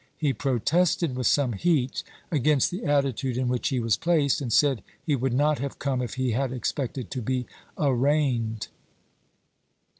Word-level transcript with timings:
He 0.17 0.33
pro 0.33 0.57
tested 0.57 1.15
with 1.15 1.27
some 1.27 1.53
heat 1.53 2.01
against 2.31 2.71
the 2.71 2.85
attitude 2.85 3.37
in 3.37 3.47
which 3.47 3.69
he 3.69 3.79
was 3.79 3.97
placed, 3.97 4.41
and 4.41 4.51
said 4.51 4.81
he 5.03 5.15
would 5.15 5.31
not 5.31 5.59
have 5.59 5.77
come 5.77 6.01
if 6.01 6.15
he 6.15 6.31
had 6.31 6.51
expected 6.51 7.11
to 7.11 7.21
be 7.21 7.45
arraigned. 7.77 8.69